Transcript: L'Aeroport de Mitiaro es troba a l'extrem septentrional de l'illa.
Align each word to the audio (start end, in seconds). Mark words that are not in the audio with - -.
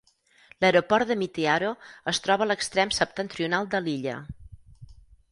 L'Aeroport 0.63 1.09
de 1.09 1.17
Mitiaro 1.21 1.67
es 2.11 2.21
troba 2.27 2.45
a 2.45 2.47
l'extrem 2.51 2.93
septentrional 2.99 3.69
de 3.75 3.83
l'illa. 3.89 4.15